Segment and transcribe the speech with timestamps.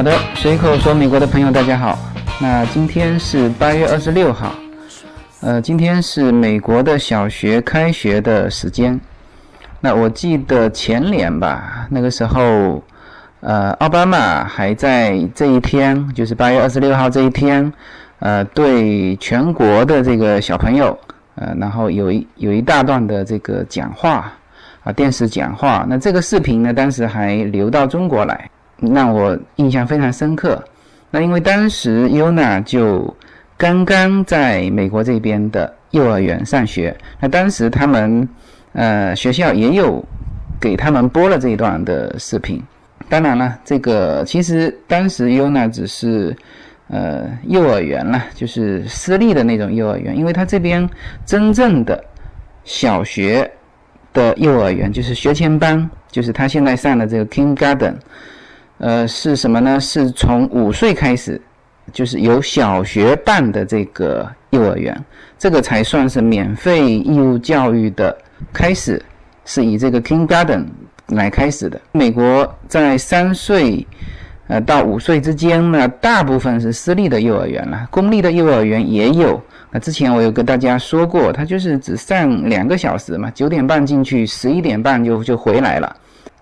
[0.00, 1.98] 好的，随口说美国的朋友大家好。
[2.40, 4.54] 那今天是八月二十六号，
[5.42, 8.98] 呃，今天是美国的小学开学的时间。
[9.78, 12.82] 那我记得前年吧，那个时候，
[13.40, 17.70] 呃，奥巴马还在这一天，就是八月二十六号这一天，
[18.20, 20.98] 呃，对全国的这个小朋友，
[21.34, 24.32] 呃，然后有一有一大段的这个讲话
[24.82, 25.84] 啊，电视讲话。
[25.86, 28.50] 那这个视频呢，当时还流到中国来。
[28.80, 30.62] 让我印象非常深刻。
[31.10, 33.14] 那因为当时 Yuna 就
[33.56, 38.28] 刚刚在美国这边的幼儿园上学，那当时他们
[38.72, 40.04] 呃学校也有
[40.60, 42.62] 给他们播了这一段的视频。
[43.08, 46.36] 当然了，这个其实当时 Yuna 只是
[46.88, 50.88] 呃幼儿园了，就是私立的那种幼儿园，因为他这边
[51.26, 52.04] 真正的
[52.62, 53.50] 小学
[54.12, 57.94] 的幼儿园就是学前班，就是他现在上的这个 Kindergarten。
[58.80, 59.78] 呃，是什么呢？
[59.78, 61.38] 是从五岁开始，
[61.92, 65.04] 就是有小学办的这个幼儿园，
[65.38, 68.16] 这个才算是免费义务教育的
[68.54, 69.00] 开始，
[69.44, 70.64] 是以这个 Kindergarten
[71.08, 71.78] 来开始的。
[71.92, 73.86] 美国在三岁
[74.46, 79.38] 呃到五岁之间呢，大部分是私立的幼儿园了，公立的幼儿园也有。
[79.70, 85.94] 那之前我有跟大家说过，它就是只上两个小时嘛，九点半进去，十一点半就就回来了。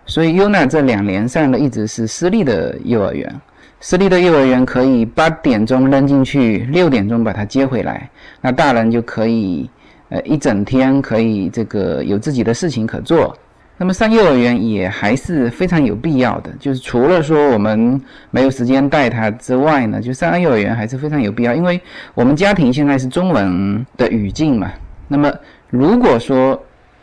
[0.08, 3.32] 所以优娜这两年上的一直是私立的幼儿园，
[3.78, 8.08] 私立的幼儿园可以八点钟扔进去，六点钟把他接回来，
[8.40, 9.68] 那大人就可以，
[10.08, 13.36] 呃，一整天可以这个有自己的事情可做。
[13.76, 18.00] 那么上幼儿园也还是非常有必要的，就是除了说我们
[18.30, 21.78] 没有时间带他之外呢，就上幼儿园还是非常有必要，因为
[22.14, 24.72] 我们家庭现在是中文的语境嘛。
[25.06, 25.30] 那么
[25.68, 26.60] 如果说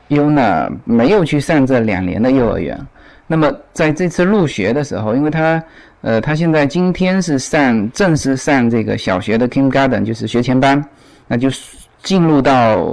[0.10, 2.78] 优娜没有去上这两年的幼儿园，
[3.28, 5.64] 那么在这次入学的时候，因为他，
[6.02, 10.84] 呃，他现在今天是上正式上这个小学的 Kindergarten，就是学前班，
[11.28, 11.50] 那就
[12.04, 12.86] 进入到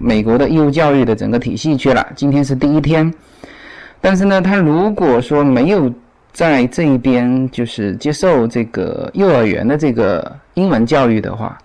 [0.00, 2.06] 美国的义务教育的整个体系去了。
[2.14, 3.12] 今天是第一天，
[4.00, 5.92] 但是呢，他如果说没有
[6.32, 11.58] 在这一边就是接受这个幼儿园的这个英文教育的话，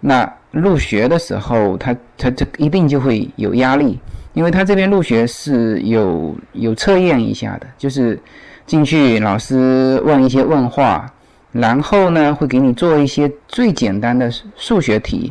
[0.00, 4.00] 那入学的时候，他他这一定就会有压力。
[4.34, 8.18] 因为他这边入学是有有测验一下的，就是
[8.64, 11.12] 进去老师问一些问话，
[11.52, 15.30] 然后呢会给你做一些最简单的数学题，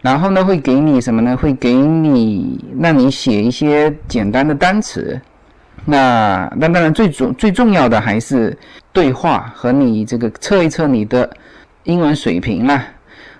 [0.00, 1.36] 然后呢会给你什么呢？
[1.36, 5.20] 会给你让你写一些简单的单词。
[5.84, 8.56] 那那当然最重最重要的还是
[8.92, 11.28] 对话和你这个测一测你的
[11.82, 12.86] 英文水平啦。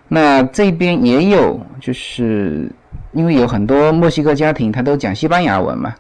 [0.09, 2.69] 那这边也有就是。
[3.13, 5.95] 因为有很多墨西哥家庭，他都讲西班牙文嘛，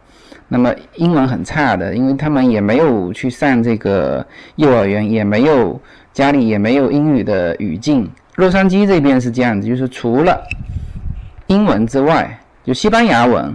[0.48, 4.24] 那么英文很差的，因为他们也没有去上这个
[4.56, 5.80] 幼儿园，也没有
[6.12, 8.10] 家里也没有英语的语境。
[8.36, 10.40] 洛杉矶这边是这样子，就是除了
[11.48, 13.54] 英文之外，就西班牙文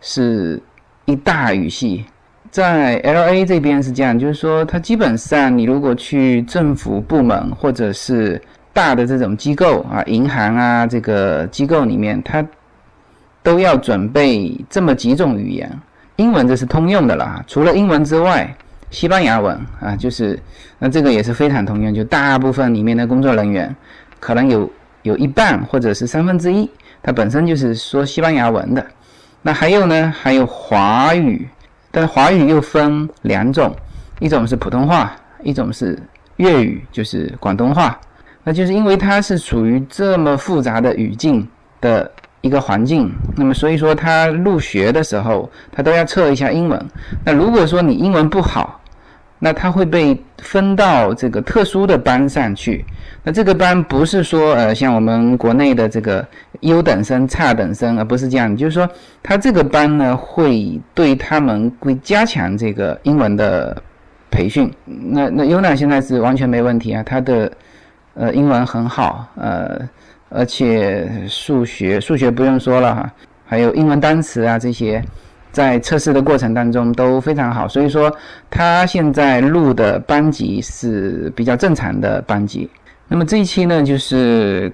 [0.00, 0.62] 是
[1.04, 2.04] 一大语系。
[2.50, 8.40] 在 L A 这边是这样，就是说，它基本上你如果去政府部门或者是
[8.74, 12.46] 大的这种机构啊，银行啊这个机构里面，它
[13.42, 15.70] 都要准备这么几种语言，
[16.16, 18.54] 英文这是通用的了除了英文之外，
[18.90, 20.38] 西班牙文啊，就是
[20.78, 21.92] 那这个也是非常通用。
[21.92, 23.74] 就大部分里面的工作人员，
[24.20, 24.70] 可能有
[25.02, 26.70] 有一半或者是三分之一，
[27.02, 28.86] 它本身就是说西班牙文的。
[29.42, 31.48] 那还有呢，还有华语，
[31.90, 33.74] 但华语又分两种，
[34.20, 35.98] 一种是普通话，一种是
[36.36, 37.98] 粤语，就是广东话。
[38.44, 41.48] 那就是因为它是属于这么复杂的语境
[41.80, 42.08] 的。
[42.42, 46.86] 一个环境，那么所以说他入学的时候，他都要测一下英文。
[47.24, 48.80] 那如果说你英文不好，
[49.38, 52.84] 那他会被分到这个特殊的班上去。
[53.22, 56.26] 那这个班不是说呃像我们国内的这个
[56.60, 58.56] 优等生、差等生，而不是这样。
[58.56, 58.88] 就是说
[59.22, 63.80] 他这个班呢，会对他们会加强这个英文的
[64.32, 64.68] 培训。
[64.84, 67.52] 那那优娜现在是完全没问题啊，他的
[68.14, 69.80] 呃英文很好，呃。
[70.34, 73.12] 而且数学数学不用说了哈，
[73.44, 75.02] 还有英文单词啊这些，
[75.50, 78.10] 在测试的过程当中都非常好，所以说
[78.48, 82.70] 他现在录的班级是比较正常的班级。
[83.08, 84.72] 那么这一期呢，就是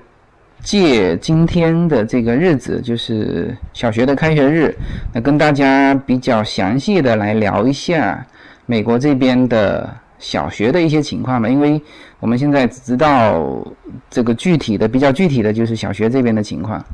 [0.63, 4.75] 借今天的这个日子，就是小学的开学日，
[5.13, 8.25] 那跟大家比较详细的来聊一下
[8.67, 9.89] 美国这边的。
[10.19, 11.81] 小学的一些情况嘛，因为
[12.21, 13.67] 我们现在只知道
[14.11, 16.85] 这个具体的、比较具体的就是小学这边的情况。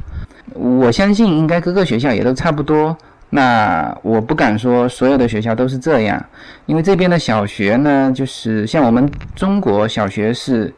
[0.52, 2.96] 我相信应该各个学校也都差不多。
[3.30, 6.24] 那我不敢说所有的学校都是这样，
[6.66, 10.72] 因为这边的小学呢，就是像我们中国小学是，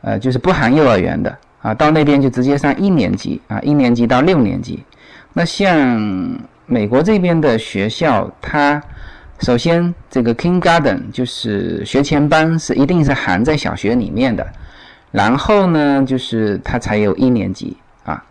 [0.00, 4.82] 呃，就是不含幼儿园的啊，到那边就直接上一年级啊，一年级到六年级。
[5.34, 8.82] 那像美国这边的学校，它
[9.44, 14.46] 首先这个 Kindergarten 就是学前班是一定是含在小学里面的，
[15.12, 18.24] 然后呢，就是它才有一年级啊，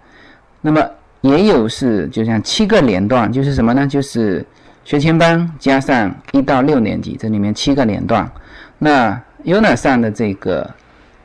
[0.61, 0.81] 那么。
[1.21, 3.87] 也有是，就像七个连段，就是什么呢？
[3.87, 4.45] 就是
[4.83, 8.29] 学前班加上一到六年级，这里面七个连段。
[8.77, 10.69] 那 UNA 上的这个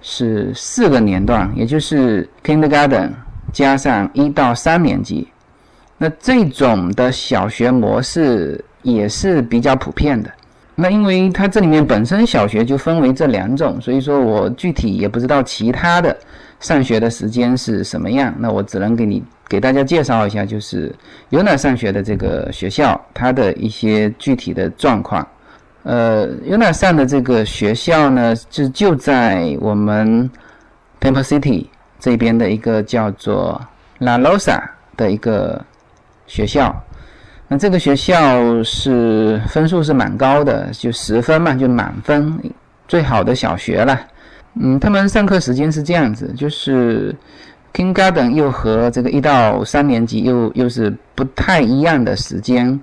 [0.00, 3.10] 是四个年段，也就是 Kindergarten
[3.52, 5.26] 加上一到三年级。
[5.96, 10.30] 那这种的小学模式也是比较普遍的。
[10.74, 16.16] 那因为它这里面本身小学就分为这两种，所以说我具体也不知道其他的
[16.60, 18.34] 上学的时间是什么样。
[18.38, 19.22] 那我只能给你。
[19.48, 20.94] 给大家介绍一下，就是
[21.30, 25.26] UNA 上学的这个学校，它的一些具体的状况。
[25.84, 30.30] 呃，UNA 上的这个学校呢，就就在我们
[31.00, 31.64] Temple City
[31.98, 33.58] 这边的一个叫做
[34.00, 34.60] La Rosa
[34.98, 35.64] 的一个
[36.26, 36.84] 学校。
[37.48, 42.38] 那这个学校是分数是蛮高的，就十分嘛，就满分，
[42.86, 44.00] 最好的小学了。
[44.60, 47.14] 嗯，他们上课时间是这样子，就是。
[47.70, 52.80] Kindergarten 又和这个一到三年级又又是不太一样的时间，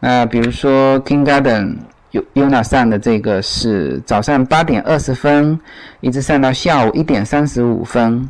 [0.00, 1.76] 那比如说 Kindergarten
[2.12, 5.60] 有 UNA 上的这个是早上八点二十分，
[6.00, 8.26] 一直上到下午一点三十五分。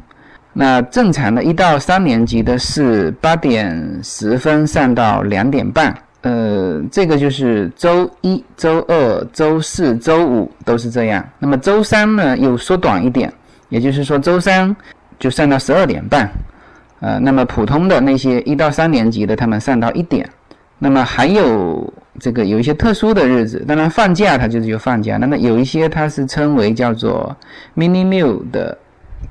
[0.52, 5.96] 那正常的一到三年级的是八点十分上到两点半。
[6.22, 11.24] 呃，这个就是周一周二、周四周五都是这样。
[11.38, 13.32] 那么周三呢又缩短一点，
[13.68, 14.74] 也就是说周三。
[15.18, 16.28] 就上到十二点半，
[16.98, 20.28] 呃，那么普通的那些一到三年级的，他们上到一点。
[20.80, 25.18] 那么还有这个有一些特殊的日子，当然放假它就是有放假。
[25.18, 27.36] 那么有一些它是称为叫做
[27.76, 28.76] mini meal 的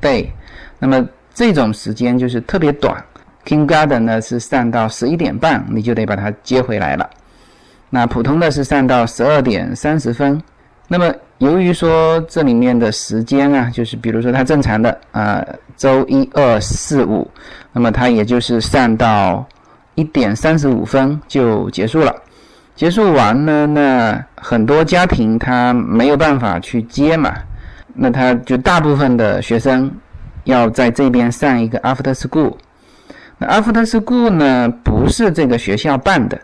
[0.02, 0.28] day，
[0.82, 2.98] 那么这种时间就是特别短。
[3.46, 7.08] ，King Garden 呢是上到十一点半，你就得把它接回来了。
[7.92, 10.42] 那普通的是上到十二点三十分。
[10.88, 15.46] 那么，由于说这里面的时间啊，就是比如说它正常的啊，
[15.78, 17.30] 周一、二、四、五，
[17.72, 19.48] 那么它也就是上到
[19.96, 22.14] 一点三十五分就结束了。
[22.76, 27.34] 结束完了，那很多家庭他没有办法去接嘛，
[27.94, 29.92] 那他就大部分的学生
[30.44, 32.56] 要在这边上一个 after school。
[33.38, 36.40] 那 after school 呢，不是这个学校办的，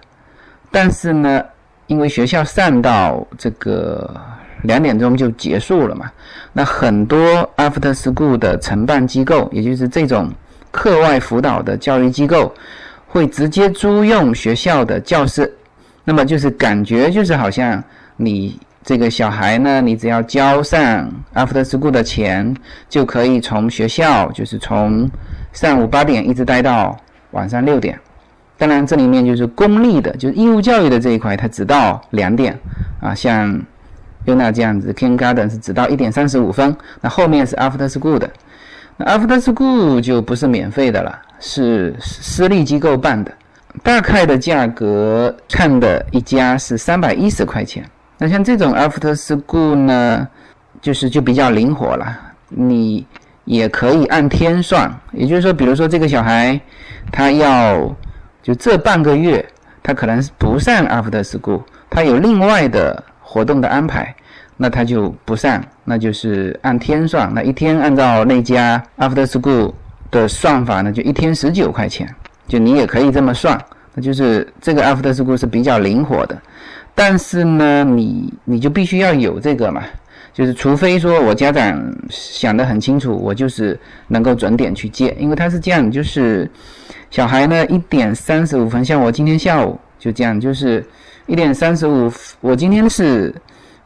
[0.71, 1.43] 但是呢，
[1.87, 4.09] 因为学校上到这个。
[4.63, 6.11] 两点钟就结束了嘛？
[6.51, 10.31] 那很多 after school 的承办机构，也就是这种
[10.71, 12.51] 课外辅导的教育机构，
[13.07, 15.55] 会直接租用学校的教室。
[16.03, 17.81] 那么就是感觉就是好像
[18.15, 22.55] 你这个小孩呢，你只要交上 after school 的钱，
[22.87, 25.11] 就可以从学校就是从
[25.51, 26.97] 上午八点一直待到
[27.31, 27.99] 晚上六点。
[28.57, 32.57] 当然这里面就是公立的，就是义务教育的这一块，它只到两点
[33.01, 33.61] 啊，像。
[34.25, 38.29] 就那这样子，Kindergarten 是只到一点三十五分，那后面是 After School 的，
[38.97, 43.31] 那 After School 就不是免费的了，是私立机构办的，
[43.81, 47.89] 大概的价格看的一家是三百一十块钱。
[48.17, 50.27] 那像这种 After School 呢，
[50.81, 52.17] 就是就比较灵活了，
[52.49, 53.05] 你
[53.45, 56.59] 也可以按天算，也就是说，比如说这个小孩
[57.11, 57.95] 他要
[58.41, 59.45] 就这半个月，
[59.81, 63.03] 他可能是不上 After School，他有另外的。
[63.29, 64.15] 活动的安排，
[64.55, 67.29] 那他就不上，那就是按天算。
[67.33, 69.73] 那一天按照那家 After School
[70.09, 72.07] 的算法呢，就一天十九块钱。
[72.47, 73.59] 就你也可以这么算，
[73.93, 76.41] 那就是这个 After School 是比较灵活的。
[76.97, 79.83] 但是呢，你你就必须要有这个嘛，
[80.33, 86.49] 就是除非说我家长想得很清楚，我就是能够准点去接，因为他是这样，就是
[87.11, 90.83] 小孩呢一点三十五分，像我今天下午就这样，就是。
[91.29, 93.35] 一点三十五，我今天是，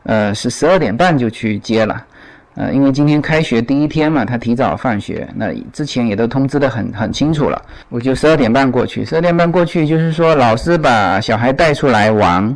[0.03, 2.05] 呃，是十二点半就去接了，
[2.53, 12.55] 呃，因为今天开学第一天嘛，他提早放学，那之前也都通知的很很清楚了，我就十二点半过去，十二点半过去就是说老师把小孩带出来玩，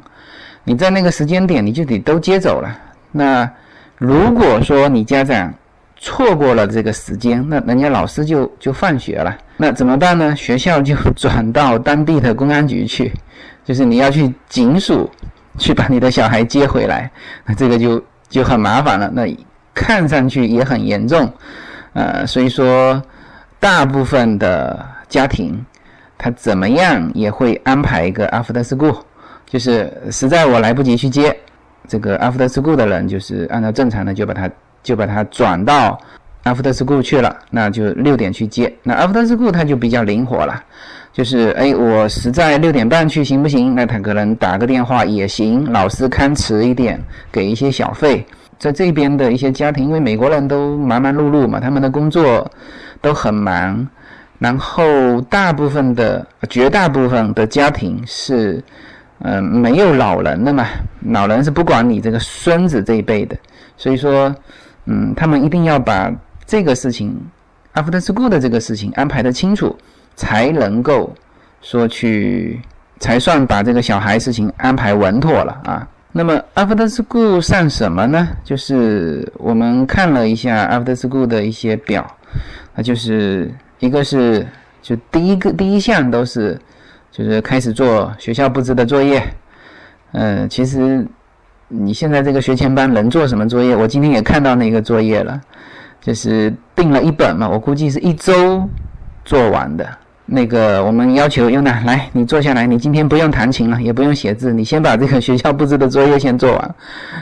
[0.66, 2.78] 你在那个时间点你就得都接走了。
[3.14, 3.50] 那
[3.98, 5.54] 如果说你家长
[5.96, 10.36] 错过了这个时间，那人家老师就就放学了，那怎么办呢？
[10.36, 13.14] 学校就转到当地的公安局去。
[13.64, 15.10] 就是你要去警署
[15.58, 17.10] 去把你的小孩接回来，
[17.46, 19.10] 那这个就就很麻烦了。
[19.12, 19.26] 那
[19.74, 21.32] 看上去也很严重，
[21.94, 23.02] 呃，所以说
[23.60, 25.66] 大部分的家庭
[26.16, 29.00] 他怎么样也会安排一个 after school，
[29.46, 31.36] 就是实在我来不及去接
[31.88, 34.50] 这个 after school 的人，就是按照正常的就把他
[34.82, 36.00] 就把他转到
[36.44, 38.74] after school 去了，那就六点去接。
[38.84, 40.64] 那 after school 他就比较灵活了，
[41.14, 43.76] 就是哎，我实在六点半去行不行？
[43.76, 47.00] 那他可能打个电话也行，老师看迟一点，
[47.32, 48.26] 给一些小费。
[48.58, 52.50] 在这边的一些家庭，因为美国人都忙忙碌碌嘛，他们的工作
[53.02, 53.88] 都很忙。
[54.40, 58.64] 然后大部分的、绝大部分的家庭是，
[59.20, 60.66] 嗯，没有老人的嘛。
[61.08, 63.38] 老人是不管你这个孙子这一辈的，
[63.78, 64.34] 所以说，
[64.86, 66.12] 嗯，他们一定要把
[66.46, 67.16] 这个事情
[67.74, 69.76] ，after school 的这个事情安排的清楚，
[70.16, 71.14] 才能够
[71.62, 72.60] 说去，
[73.00, 75.88] 才算把这个小孩事情安排稳妥了啊。
[76.12, 78.28] 那么 after school 上什么呢？
[78.44, 82.06] 就是我们看了一下 after school 的一些表，
[82.76, 83.52] 那就是。
[83.80, 84.48] 一个是，
[84.82, 86.58] 就第一个第一项都是，
[87.16, 89.24] 就是开始做学校布置的作业。
[90.12, 91.08] 嗯，其实
[91.70, 93.74] 你现在这个学前班能做什么作业？
[93.74, 95.40] 我今天也看到那个作业了，
[96.02, 98.68] 就是订了一本嘛，我估计是一周
[99.24, 99.88] 做完的。
[100.26, 106.76] 那个我们要求优娜来，你坐下来，你今天不用弹琴了，也不用写字，你先把这个学校布置的作业先做完。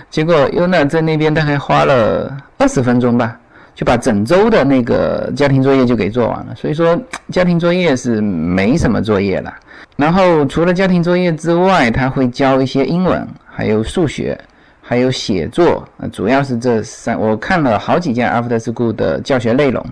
[0.09, 3.37] 结果优娜在那边大概花了二十分钟吧。
[3.75, 6.95] 就把整周的那个家庭作业就给做完了，所以说
[7.31, 9.51] 家庭作业是没什么作业了。
[9.95, 14.39] 然后除了家庭作业之外，他会教一些英文，还有数学，
[14.81, 17.19] 还有写作，主要是这三。
[17.19, 19.83] 我看了好几件 After School 的教学内容，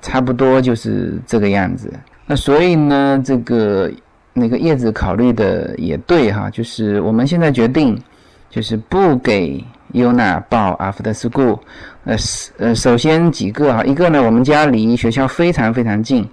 [0.00, 1.92] 差不多就是这个样子。
[2.26, 3.90] 那所以呢，这个
[4.32, 8.00] 那个叶子考虑的也对哈，就是我们现在决定，
[8.48, 9.64] 就是不给。
[9.92, 11.60] 优娜报 After School，
[12.06, 12.16] 呃，
[12.58, 16.24] 呃，首先几个哈，一个呢，我们家离学校非常非常近，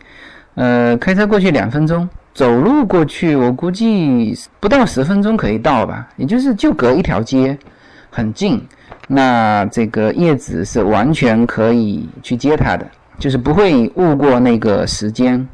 [0.54, 7.58] 呃，开车过去两分钟，走路过去我估计不到十分钟可以到吧，也就是就隔一条街，
[8.12, 8.64] 很近。
[9.08, 12.86] 那这个叶子是完全可以去接他的，
[13.18, 15.46] 就是不会误过那个时间。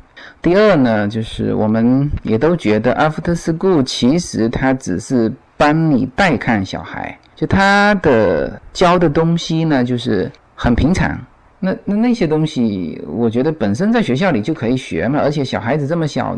[0.42, 7.18] 第二呢，就是我们也都觉得 After School 其实它只是帮你代看小孩。
[7.40, 11.18] 就他的教的东西呢，就是很平常。
[11.58, 15.22] 那那那些东西，我觉得本身在学校里就可以学嘛。
[15.22, 16.38] 而且小孩子这么小，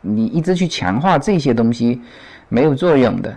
[0.00, 2.00] 你一直去强化这些东西，
[2.48, 3.34] 没有作用的。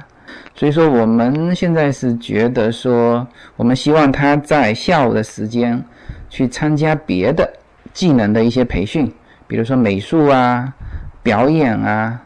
[0.54, 5.84] 所以说，我们现在是觉得说，我们希望他在下午的时间
[6.30, 7.52] 去参加别的
[7.92, 9.12] 技能的一些培训，
[9.48, 10.72] 比如说美术啊、
[11.24, 12.22] 表演啊、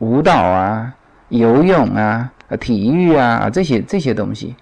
[0.00, 0.94] 舞蹈啊、
[1.30, 2.30] 游泳啊。
[2.48, 4.54] 啊，体育啊，这些这些东西，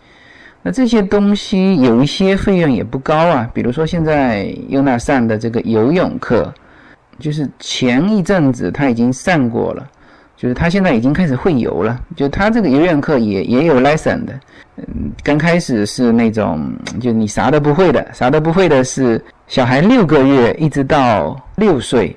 [0.63, 3.51] 那这些东西有一些费用也不高啊。
[3.53, 6.53] 比如说现在优娜上的这个游泳课，
[7.19, 9.85] 就是前一阵子他已经上过了，
[10.37, 12.01] 就是他现在已经开始会游了。
[12.15, 14.41] 就他这个游泳课也也有 lesson 的，
[14.77, 14.85] 嗯，
[15.25, 22.15] 刚开始是那种就你啥都不会的，啥都不会的是小孩六个月一直到六岁，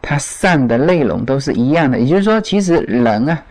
[0.00, 1.98] 他上的内容都是一样的。
[1.98, 3.42] 也就是说，其实人啊。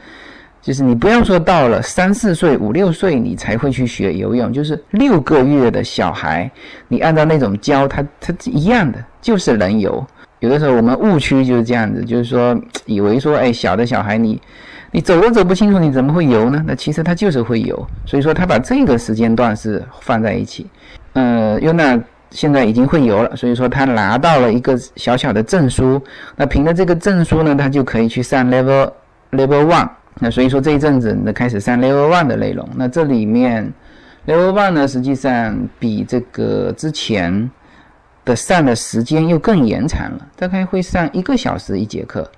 [0.62, 6.50] 就是你不要说到了三四岁、五六岁你才会去学游泳，就是六个月的小孩，
[6.88, 10.06] 你按照那种教他，他一样的，就是能游。
[10.39, 14.39] 有的时候我们误区就是这样子，就是说以为说，哎，小的小孩你
[14.91, 16.63] 你走都走不清楚，你怎么会游呢？
[16.68, 17.88] 那其实他就是会游。
[18.06, 20.68] 所以说他把这个时间段是放在一起。
[21.13, 22.00] 呃，优娜
[22.30, 26.01] 现在已经会游了，所以说他拿到了一个小小的证书。
[26.36, 28.91] 那凭着这个证书呢，他就可以去上 level
[29.32, 29.89] level one。
[30.20, 33.72] 那所以说这一阵子呢开始上 Level One 的内容，那这里面
[34.27, 37.50] Level One 呢实际上比这个之前
[38.24, 42.30] 的上的时间又更延长了，大概会上一个小时一节课，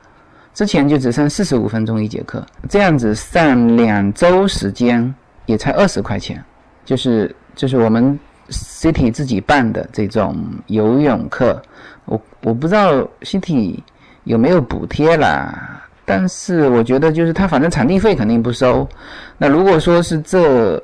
[0.53, 5.13] 之前就只剩四十五分钟一节课，这样子上两周时间
[5.45, 6.41] 也才二十块钱，
[6.85, 8.17] 就是就是我们
[8.49, 10.37] City 自己办的这种
[10.67, 11.61] 游泳课，
[12.05, 13.79] 我我不知道 City
[14.23, 15.81] 有没有补贴啦。
[16.05, 18.87] 但是我觉得，就是他反正场地费肯定不收。
[19.37, 20.81] 那如果说是这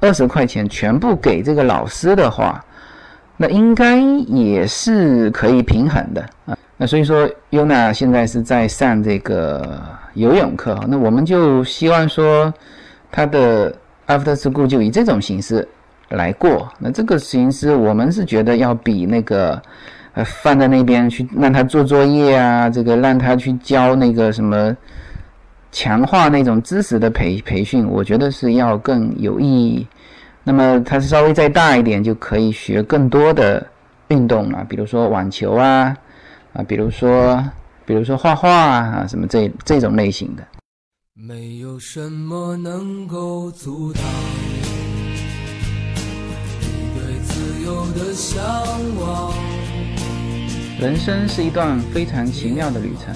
[0.00, 2.64] 二十块钱全部给这个老师的话，
[3.36, 6.56] 那应该也是可以平衡的啊。
[6.76, 9.80] 那所以说，优娜现在是在上这个
[10.14, 12.52] 游泳课，那我们就希望说，
[13.10, 13.70] 他的
[14.06, 15.68] After School 就以这种形式
[16.08, 16.72] 来过。
[16.78, 19.60] 那这个形式，我们是觉得要比那个。
[20.14, 24.76] 呃，放在那边去让他做作业啊，这个让他去教那个什么，
[25.70, 29.86] 强化那种知识的培培训，我觉得是要更有意义。
[30.44, 33.66] 那么他稍微再大一点，就可以学更多的
[34.08, 35.96] 运动了，比如说网球啊，
[36.52, 37.42] 啊，比如说
[37.86, 40.42] 比如说画画啊什么这这种类型的。
[41.14, 44.02] 没有什么能够阻挡
[46.60, 48.42] 你对自由的向
[49.00, 49.31] 往。
[50.82, 53.14] 人生是一段非常奇妙的旅程，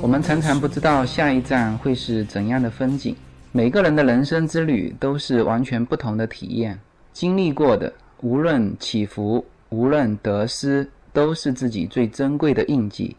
[0.00, 3.16] 我们常常不知道下一站会是怎样的风景。
[3.50, 6.78] 每个人的人生之旅都是完全不同的体验，
[7.12, 13.16] 经历过的无论起伏，无论得失，都是自己最珍贵的印记。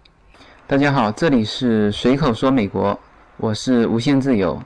[0.66, 2.98] 大家好，这里是随口说美国，
[3.36, 4.58] 我是无限自由。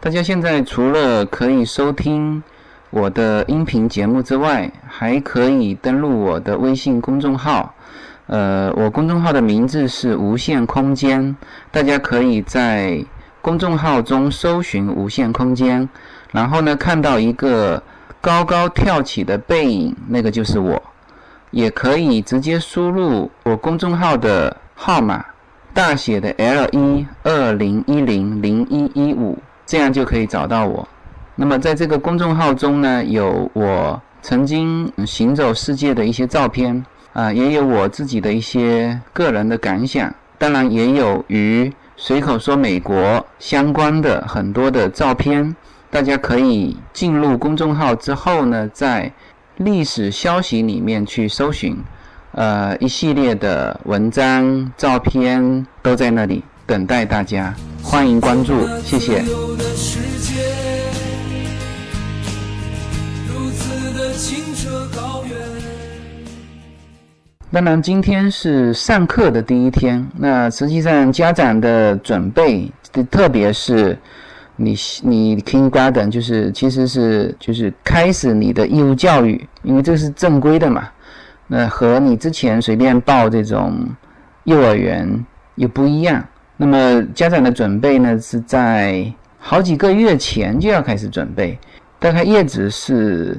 [0.00, 2.42] 大家现在除了可以收听
[2.88, 7.74] 我的音频节目之外，还可以登录我的微信公众号。
[8.32, 11.36] 呃，我公众号的名字是无限空间，
[11.70, 13.04] 大家可以在
[13.42, 15.86] 公众号中搜寻“无限空间”，
[16.32, 17.82] 然后呢，看到一个
[18.22, 20.82] 高高跳起的背影，那个就是我。
[21.50, 25.22] 也可以直接输入我公众号的号码。
[25.74, 29.36] 大写的 L 一二零一零零一一五，
[29.66, 30.88] 这样就可以找到我。
[31.34, 36.82] 那么在这个公众号中呢，有我曾经行走世界的一些照片
[37.12, 45.54] 啊，也有我自己的一些个人的感想，当然也有与随口说美国相关的很多的照片。
[45.90, 49.12] 大家可以进入公众号之后呢，在
[49.58, 51.76] 历史消息里面去搜寻。
[52.32, 59.22] 呃，一系列的文章、照片都在那里等待大家，欢迎关注，谢谢。
[67.52, 72.72] 当然，今天是上课的第一天，那实际上家长的准备，
[73.10, 73.94] 特别是
[74.56, 80.88] 你你 Kindergarten，就是其实是就是开始你的义务教育，因为这是正规的嘛。
[81.46, 83.86] 那和你之前随便报这种
[84.44, 86.26] 幼儿园又不一样。
[86.56, 89.04] 那么家长的准备呢，是在
[89.38, 91.58] 好几个月前就要开始准备。
[91.98, 93.38] 大概叶子是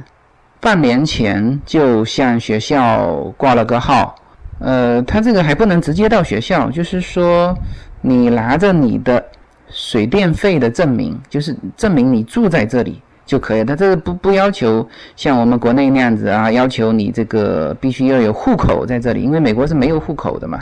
[0.64, 4.16] 半年前就向学校挂了个号。
[4.60, 7.54] 呃，他这个还不能直接到学校，就是说
[8.00, 9.22] 你拿着你的
[9.68, 13.02] 水电费的证明，就是证明你住在这里。
[13.26, 20.60] 就可以，他这个不不要求像我们国内那样子啊，要求你这个必须要有户口在这里，因为美国是没有户口的嘛。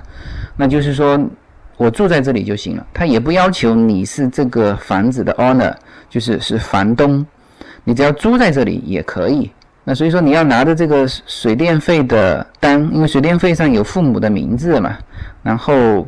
[0.58, 1.20] 那就是说
[1.78, 5.74] 我住在这里就行了，他也不要求你是这个房子的 owner，
[6.10, 7.24] 就是是房东，
[7.84, 9.52] 你只要租在这里也可以。
[9.84, 14.98] 那所以说你要拿着这个水电费的单，因为水电费上有父母的名字嘛，
[15.44, 16.08] 然后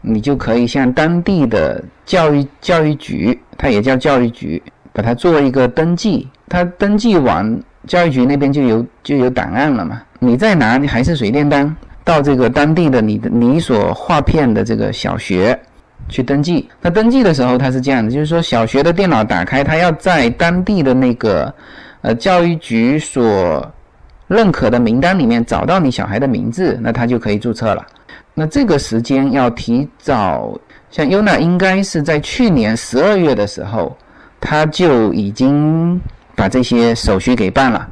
[0.00, 4.62] 你就可以向当地的教育教育局，它也叫教育局。
[4.92, 10.00] 把它做一个登记，它登记完，教育局那边就有就有档案了嘛。
[10.20, 15.60] 你再拿你还是水电单到这个当地的你的你所划片的这个小学
[16.08, 16.66] 去登记。
[16.80, 21.54] 那登记的时候它是这样的，就是说小学的电脑打开，它要在当地的那个
[22.02, 23.72] 呃教育局所
[24.28, 27.86] 认可的名单里面找到你小孩的名字，那他就可以注册了。
[28.34, 30.58] 那这个时间要提早，
[30.90, 33.96] 像优娜应该是在去年十二月的时候。
[34.38, 35.98] 他就已经
[36.36, 37.88] 把这些手续给办了，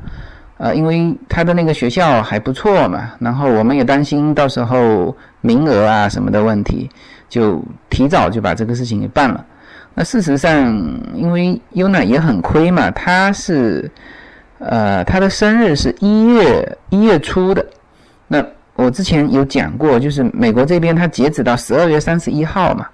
[0.59, 6.89] 呃，因为他的那个学校还不错嘛，然后我们也担心到时候名额啊什么的问题，
[7.31, 9.45] 就提早就把这个事情给办了。
[9.95, 10.75] 那事实上，
[11.15, 13.89] 因为优娜也很亏嘛，他是，
[14.59, 17.65] 呃，他的生日是一月一月初的，
[18.27, 22.87] 那我之前有讲过，就是美国这边他截止到十二月三十一号嘛。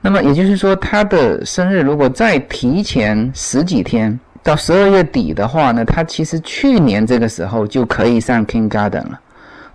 [0.00, 9.20] 那么也就是说，他的生日如果再提前十几天到十二月底的话呢，他其实去年这个时候就可以上 Kindergarten 了。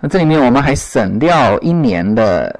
[0.00, 2.58] 那这里面我们还省掉一年的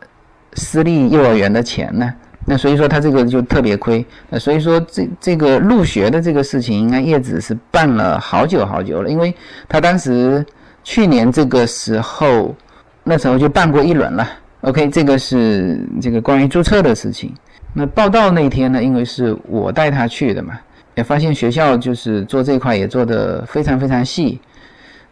[0.55, 2.15] 私立幼儿园的钱呢。
[2.51, 4.03] 那所以说他这个就特别亏。
[4.31, 9.35] 那所以说这这个入学的这个事情，应该叶子是办了好久好久了，因为
[9.69, 10.43] 他当时
[10.83, 12.57] 去年这个时候
[13.05, 14.27] 那时候就办过一轮了。
[14.63, 17.35] OK，这个是这个关于注册的事情。
[17.75, 20.59] 那报道那天呢，因为是我带他去的嘛，
[20.95, 24.41] 也发现学校就是做这块也做得非常非常细。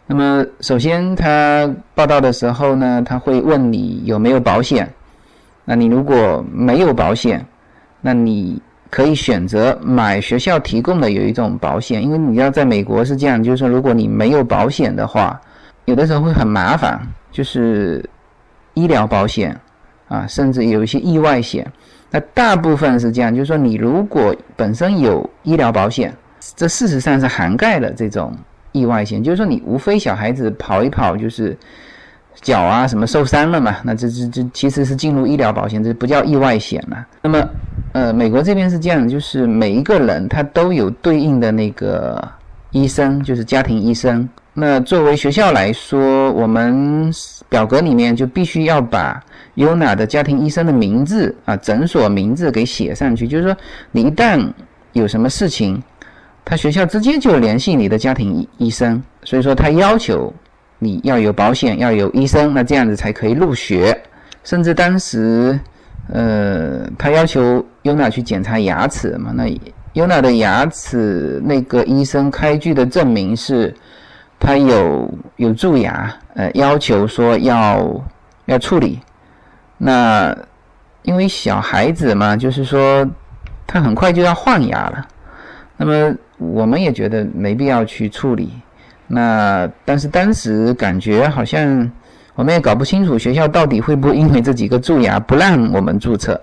[0.07, 4.91] 那么首先他报道的时候呢，他会问你有没有保险。
[5.69, 7.45] 那你如果没有保险，
[7.99, 15.37] 那你可以选择买学校提供的有一种保险，因为你要在美国是这样，就是说如果你没有保险的话，
[15.83, 16.97] 有的时候会很麻烦，
[17.33, 18.09] 就是
[18.75, 19.59] 医疗保险
[20.07, 21.69] 啊，甚至有一些意外险。
[22.09, 26.15] 那大部分是这样，就是说，你如果本身有医疗保险，
[26.55, 28.33] 这事实上是涵盖了这种
[28.71, 29.21] 意外险。
[29.21, 31.57] 就是说，你无非小孩子跑一跑，就是
[32.41, 37.05] 脚啊什么受伤了嘛，那这这这其实是进入医疗保险，这不叫意外险了。
[37.21, 37.49] 那么，
[37.93, 42.25] 呃，美国这边是这样，就是每一个人他都有对应的那个
[42.71, 44.27] 医生，就是家庭医生。
[44.53, 47.11] 那作为学校来说，我们
[47.47, 49.23] 表格里面就必须要把
[49.55, 53.27] Yuna 的家庭医生的名字啊，诊所名字给写上去。
[53.27, 53.55] 就是说，
[53.91, 54.51] 你一旦
[54.93, 55.79] 有什么事情，
[56.43, 59.01] 他学校直接就联系你的家庭医医生。
[59.23, 60.33] 所以说，他要求
[60.79, 63.99] 你要有保险，要有医生，那这样子才可以入学。
[64.43, 65.59] 甚至当时，
[66.13, 69.45] 呃，他要求 Yuna 去检查牙齿嘛，那
[69.93, 73.73] Yuna 的牙齿那个医生开具的证明是。
[74.39, 78.05] 他有有蛀牙，呃，要求说要
[78.45, 78.99] 要处理。
[79.79, 80.31] 那
[81.01, 83.03] 因为小孩子嘛，就是说
[83.65, 85.07] 他很快就要换牙了。
[85.75, 88.53] 那么我们也觉得没必要去处理。
[89.07, 91.89] 那但是当时感觉好像
[92.35, 96.39] 我们也搞不清楚学校到底会不会因为这几个蛀牙不让我们注册。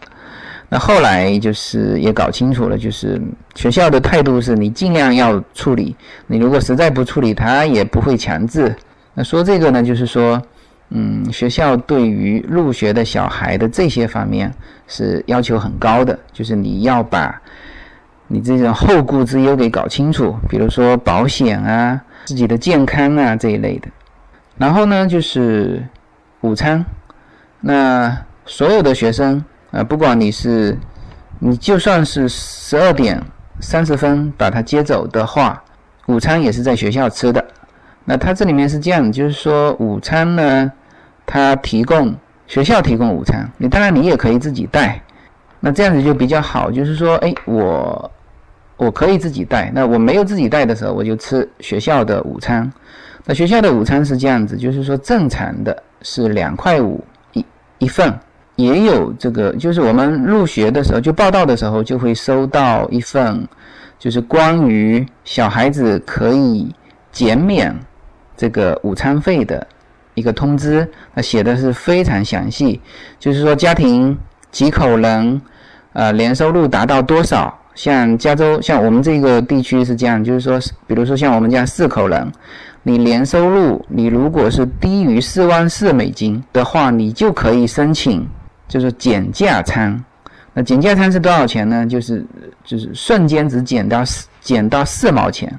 [0.68, 3.20] 那后来就是也搞清楚了，就是
[3.54, 5.94] 学校的态度是你尽量要处理，
[6.26, 8.74] 你如果实在不处理，他也不会强制。
[9.12, 10.42] 那说这个呢，就是说，
[10.88, 14.50] 嗯，学校对于入学的小孩的这些方面
[14.88, 17.40] 是要求很高的，就是你要把
[18.26, 23.88] 你这种后顾之忧给搞清楚，比如说保险啊、自己的健康啊这一类的。
[24.56, 25.86] 然后呢，就是
[26.40, 26.84] 午餐，
[27.60, 29.44] 那所有的学生。
[29.70, 30.78] 啊，不管你是，
[31.40, 33.20] 你就算是十二点
[33.58, 35.60] 三十分把他接走的话，
[36.06, 37.44] 午餐也是在学校吃的。
[38.04, 40.70] 那他这里面是这样，就是说午餐呢，
[41.26, 42.14] 他提供
[42.46, 45.02] 学校提供午餐，你当然你也可以自己带。
[45.58, 48.08] 那这样子就比较好，就是说，哎，我
[48.76, 49.70] 我可以自己带。
[49.74, 52.70] 那我没有自己带的时候，我就吃学校的午餐。
[53.24, 57.44] 那学校的午餐是这样子，就是说正常的是两块五一
[57.78, 58.12] 一份。
[58.56, 63.44] 也有这个，就是我们入学的时候就报到的时候就会收到一份，
[63.98, 66.72] 就是关于小孩子可以
[67.10, 67.74] 减免
[68.36, 69.66] 这个午餐费的
[70.14, 70.88] 一个通知。
[71.14, 72.80] 那写的是非常详细，
[73.18, 74.16] 就是说家庭
[74.52, 75.42] 几口人，
[75.92, 77.58] 呃，年收入达到多少？
[77.74, 82.32] 像加州，像我们这个地区是这样，就是说，比如说像我们家四口人，
[82.82, 88.26] 你年收入你如果是低于四万四美金的话，你就可以申请。
[88.66, 90.02] 就是减价餐，
[90.54, 91.86] 那减价餐是多少钱呢？
[91.86, 92.24] 就是
[92.64, 95.52] 就是瞬间只减到四减到四毛钱，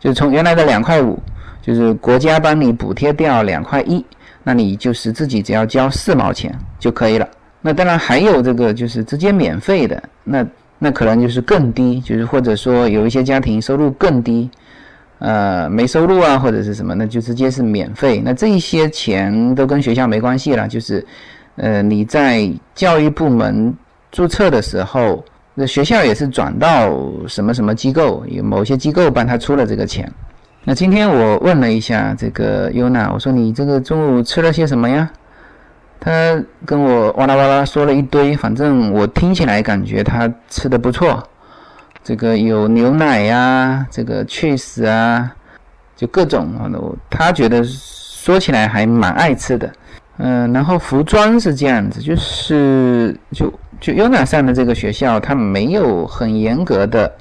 [0.00, 1.16] 就是从原来的两块五，
[1.60, 4.04] 就是国家帮你补贴掉两块一，
[4.42, 7.28] 那你就是自己只要交四毛钱就可以了。
[7.60, 10.44] 那当然还有这个就是直接免费的，那
[10.78, 14.50] 那可能就是更低，就是或者说有一些家庭收入更低，
[15.18, 18.22] 呃没收入啊或者是什么，那就直接是免费。
[18.24, 21.04] 那这一些钱都跟学校没关系了，就是。
[21.60, 23.74] 呃，你在教育部门
[24.12, 30.08] 注册的时候，那学校也是转到什么什么机构，有某些机构帮他出了这个钱。
[30.62, 35.10] 那今天我问了一下这个优娜，我说你这个中午吃了些什么呀？
[36.00, 41.22] 他跟我哇啦哇啦说了一堆，反正我听起来感觉他吃的不错。
[42.04, 45.30] 这个有牛奶呀，这个 cheese 啊，
[45.94, 46.70] 就各种啊，
[47.10, 49.70] 他觉得说起来还蛮爱吃的。
[50.16, 57.12] 嗯，然后服装是这样子，就是就就 UNA 上的这个学校，它没有很严格的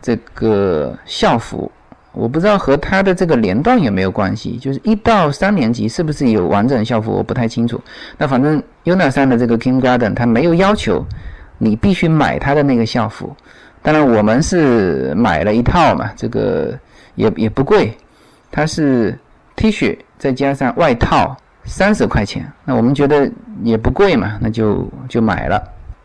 [0.00, 1.70] 这个校服，
[2.12, 4.56] 我不知道和它的这个年段有没有关系。
[4.58, 7.80] 就是一到三年级是不是有完整校服，我不太清楚。
[8.16, 11.04] 那反正 UNA 上的这个 Kindergarten，它没有要求
[11.58, 13.34] 你必须买它的那个校服。
[13.82, 16.78] 当然我们是买了一套嘛，这个
[17.14, 17.96] 也也不贵，
[18.50, 19.18] 它是
[19.56, 21.36] T 恤再加上外套。
[21.64, 23.30] 三十块钱，那我们觉得
[23.62, 25.62] 也不贵嘛，那就就买了。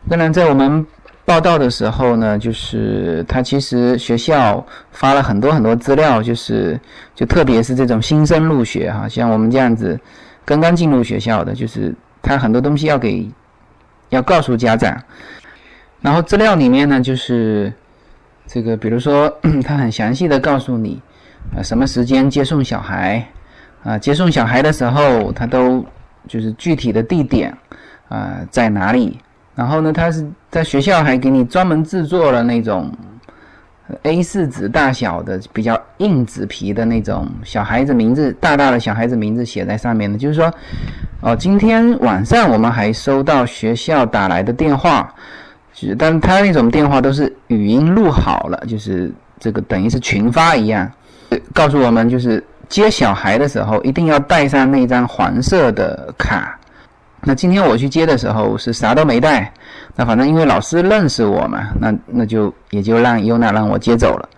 [0.08, 0.86] 当然，在我们
[1.28, 6.80] 报道的时候呢，就是他其实学校发了很多很多资料，就是
[7.14, 10.00] 就特别是这种新生入学哈，像我们这样子
[10.46, 13.28] 刚刚进入学校的，就是他很多东西要给
[14.08, 14.98] 要告诉家长。
[16.00, 17.70] 然后资料里面呢，就是
[18.46, 19.30] 这个，比如说
[19.62, 20.98] 他很详细的告诉你，
[21.54, 23.22] 呃，什么时间接送小孩。
[23.84, 25.84] 啊，接送小孩的时候，他都
[26.26, 27.56] 就是具体的地点
[28.08, 29.20] 啊在哪里？
[29.58, 32.88] 然后呢，他是在学校还给你专门制作了那种
[34.04, 40.16] A4 纸大小的比较硬纸皮的那种小孩子名字，大大的小孩子名字写在上面的。
[40.16, 40.54] 就是说，
[41.22, 45.12] 哦，今天晚上我们还收到学校打来的电话，
[45.74, 50.88] 就是但他那种电话都是语音录好了，就是这个等于是群发一样，
[51.52, 52.42] 告诉我们就是。
[52.68, 56.57] 接小孩的时候一定要带上那张黄色的卡。
[57.22, 59.52] 那今天我去接的时候是啥都没带，
[59.96, 64.28] 那反正因为老师认识我嘛，那那就也就让优娜让我接走了。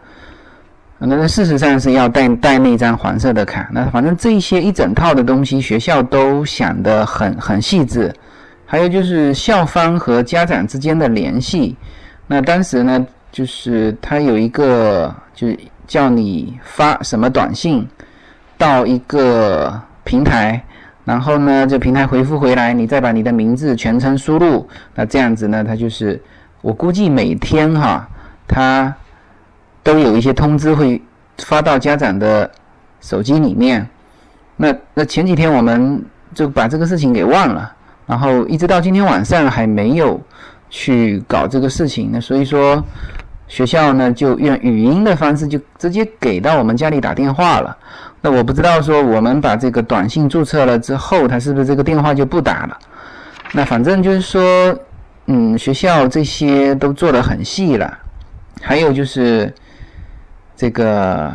[0.98, 3.68] 那那事实上是要带带那张黄色的卡。
[3.72, 8.12] 那反正这一些一整套的东西，学校都想得很很细致。
[8.66, 11.76] 还有就是校方和家长之间的联系。
[12.26, 17.86] 那当时呢，就是他有一个，就是叫你发什么短信
[18.56, 20.62] 到一个平台。
[21.10, 26.22] 然后呢，这平台回复回来，你再把你的名字全称输入，那这样子呢，它就是
[26.62, 28.08] 我估计每天哈，
[28.46, 28.94] 它
[29.82, 31.02] 都有一些通知会
[31.38, 32.48] 发到家长的
[33.00, 33.84] 手机里面。
[34.56, 36.00] 那那前几天我们
[36.32, 37.74] 就把这个事情给忘了，
[38.06, 40.20] 然后一直到今天晚上还没有
[40.68, 42.10] 去搞这个事情。
[42.12, 42.80] 那所以说
[43.50, 47.76] 学校呢就用语音的方式就直接给到我们家里打电话了。
[48.20, 52.78] 那我不知道说我们把这个短信注册了之后，他是不是这个电话就不打了？
[53.52, 54.78] 那反正就是说，
[55.26, 57.98] 嗯，学校这些都做得很细了。
[58.62, 59.52] 还有就是
[60.54, 61.32] 这个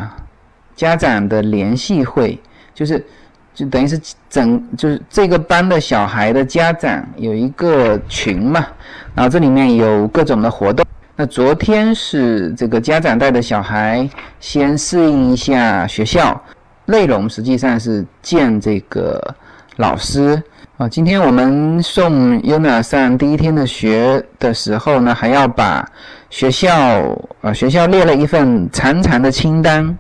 [0.74, 2.40] 家长的联系会，
[2.74, 3.06] 就是
[3.54, 4.00] 就等于是
[4.30, 8.66] 整就是这个班的小孩的家长有一个群嘛，
[9.14, 10.86] 然后这里面有各种的活动。
[11.18, 14.10] 那昨天是这个家长带着小孩
[14.42, 16.40] 先适应一下学校。
[16.88, 19.34] 内容实际上是见这个
[19.78, 20.44] 老师
[20.76, 20.90] 啊。
[20.90, 25.90] 今天我们送 Yuna 上第一天的学的时候呢，还要把
[26.30, 29.98] 学校啊学校列了一份长长的清单，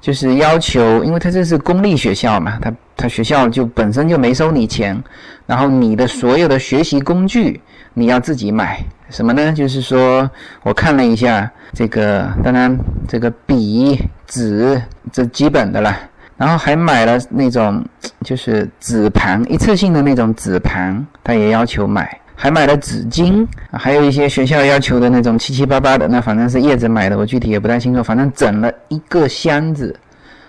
[0.00, 5.00] 就是要求，因为他这是公立学校嘛，他他学校就本身就没收你钱，
[5.46, 7.60] 然后你的所有的学习工具
[7.94, 9.52] 你要自己买，什么呢？
[9.52, 10.30] 就是说
[10.62, 12.76] 我看了一下这个，当然
[13.08, 14.80] 这个笔、纸
[15.12, 15.96] 这基本的了。
[16.36, 17.84] 然后还买了那种，
[18.24, 22.18] 就是纸盘，一次性的那种纸盘，他也要求买。
[22.42, 28.02] 还买了纸巾，还有一些学校要求的那种七七八八的，那反正是叶子买的，我具体也不太清楚。
[28.02, 29.94] 反正整了一个箱子，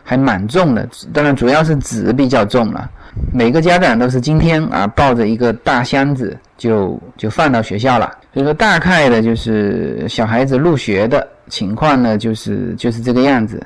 [0.01, 0.87] 还蛮重的。
[1.11, 2.89] 当然主要是纸比较重了。
[3.33, 8.09] 每个家长都是今天啊抱着一个大箱子就就放到学校了。
[8.33, 13.61] 所以说大概的就是小孩子入学的情况呢，就是就是这个样子。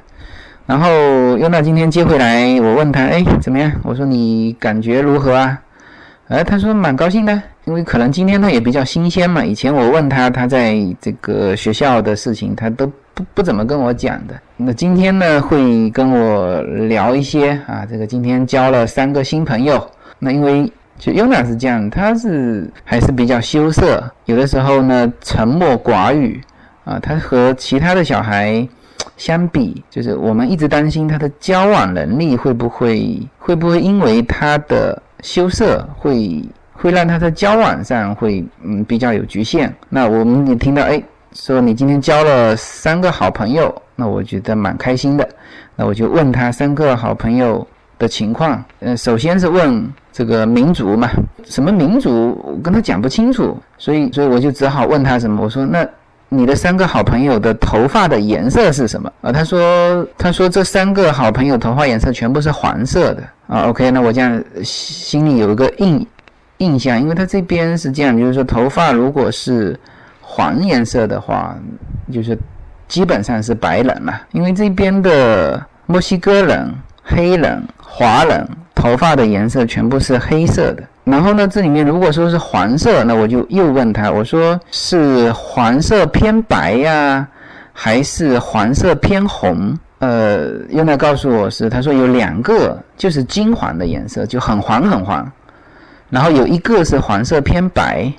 [0.66, 0.90] 然后
[1.38, 3.72] 优娜今天接回来，我问他，哎，怎么样？
[3.84, 5.62] 我说你感觉如何啊？
[6.28, 9.46] 哎，他说蛮高兴的，因为可能今天他也比较新鲜嘛。
[9.46, 14.34] 以前我问他他在这个学校的事情，他都不不怎么跟我讲的。
[14.58, 19.88] 那今天呢，会跟我聊一些啊，这个今天交了三个新朋友。
[20.18, 26.42] 那因为就优娜是这样，他是还是比较羞涩，有的时候呢沉默寡语
[26.86, 26.98] 啊。
[27.00, 28.68] 他和其他的小孩。
[29.18, 39.76] 相比，就是我们一直担心他的交往能力会不会会不会因为他的羞涩，会会让他在交往上会嗯比较有局限。
[39.90, 41.02] 那我们也听到哎
[41.34, 45.28] 说你今天交了三个好朋友，那我觉得蛮开心的。
[45.76, 48.64] 那我就问他三个好朋友的情况。
[48.82, 51.10] 嗯，首先是问这个民族嘛，
[51.44, 55.84] 什么民族我跟他讲不清楚，所以所以我就只好问他什么，我说那。
[56.28, 59.32] 你的三个好朋友的头发的颜色是什么啊？
[59.32, 63.64] 他说，他说这三个好朋友头发颜色全部是黄色的啊。
[63.70, 66.06] OK，那我这样心里有一个印
[66.58, 69.78] 印象，因为他这边是这样，就是说头发如果是
[70.22, 71.56] 黄颜色的话，
[72.12, 72.38] 就是
[72.88, 80.84] 基本上是白人了，因为这边的墨西哥人、黑人、华人头发的颜色全部是黑色的。
[81.04, 87.28] 然后呢，这里面如果说是黄色，那我就又问他，我说是黄色偏白呀，
[87.74, 89.78] 还是黄色偏红？
[90.06, 95.32] 呃，又来告诉我是，他说有两个就是金黄的颜色，就很黄很黄，
[96.12, 98.12] 然后有一个是黄色偏白。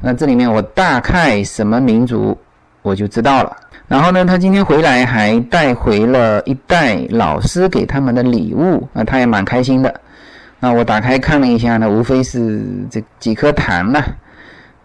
[0.00, 2.36] 那这里面我大概什么民族
[2.80, 3.54] 我就知道了。
[3.86, 10.00] 然后呢，他今天回来还带回了一袋老师给他们的礼物，啊他也蛮开心的。
[10.58, 14.02] 那我打开看了一下呢，无非是这几颗糖呢，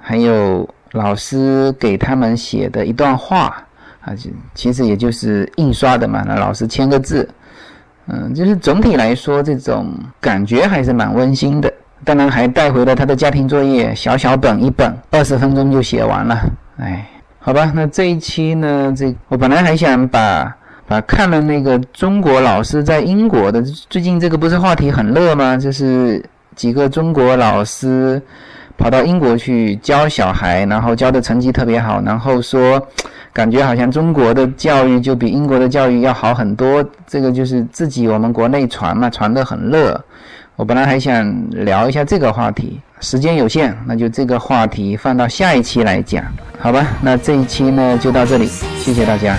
[0.02, 3.66] 还有老师给他们写的一段话
[4.06, 7.28] 啊，就其实也就是印刷的嘛，那老师签个字，
[8.08, 11.74] 嗯，就是总体来说这种感觉还是蛮温馨的。
[12.04, 16.42] 当然还带回了他的家庭作业，小小本一本，二十分钟就写完了。
[16.78, 20.56] 哎，好吧，那这一期呢，这我本来还想把。
[20.86, 25.56] 把，看了那个中国老师在英国的，最近这个不是话题很热吗？
[25.56, 26.22] 就是
[26.58, 28.22] 几个中国老师
[28.78, 32.82] 跑到英国去教小孩，然后教的成绩特别好，然后说
[33.32, 36.84] 感觉好像中国的教育就比英国的教育要好很多。
[37.08, 40.04] 这个就是自己我们国内传嘛，传得很热。
[40.56, 46.24] 我本来还想聊一下这个话题，时间有限，那就这个话题放到下一期来讲，
[46.60, 46.86] 好吧？
[47.02, 49.36] 那这一期呢就到这里，谢谢大家。